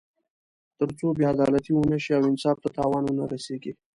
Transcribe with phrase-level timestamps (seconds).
[0.77, 3.73] تر څو بې عدالتي ونه شي او انصاف ته تاوان ونه رسېږي.